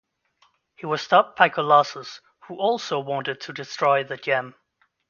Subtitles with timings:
[0.77, 4.55] He was stopped by Colossus, who also wanted to destroy the gem.